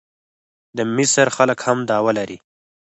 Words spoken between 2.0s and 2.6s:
لري.